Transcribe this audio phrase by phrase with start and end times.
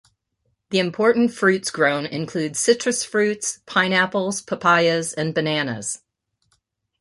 [0.71, 6.01] The important fruits grown include citrus fruits, pineapples, papayas, and bananas.